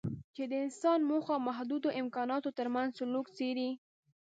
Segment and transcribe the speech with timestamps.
[0.35, 3.69] چې د انسان موخو او محدودو امکاناتو ترمنځ سلوک څېړي.